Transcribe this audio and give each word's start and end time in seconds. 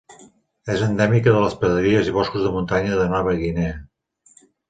És 0.75 0.79
endèmica 0.85 1.33
de 1.35 1.43
les 1.43 1.57
praderies 1.63 2.09
i 2.11 2.15
boscos 2.17 2.47
de 2.47 2.53
muntanya 2.57 2.97
de 3.03 3.07
Nova 3.13 3.35
Guinea. 3.45 3.77